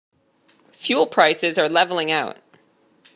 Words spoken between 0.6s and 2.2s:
Fuel prices are leveling